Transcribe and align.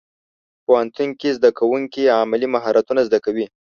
پوهنتون 0.65 1.09
کې 1.19 1.35
زدهکوونکي 1.37 2.03
عملي 2.21 2.47
مهارتونه 2.55 3.01
زده 3.07 3.19
کوي. 3.25 3.45